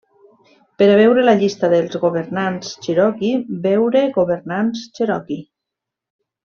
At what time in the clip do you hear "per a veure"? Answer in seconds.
0.81-1.25